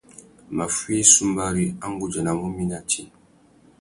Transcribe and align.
Maffuï 0.55 0.97
sumbari, 1.13 1.65
a 1.83 1.85
nʼgudjanamú 1.91 2.45
mi 2.55 2.63
nà 2.71 2.79
tsi. 2.89 3.01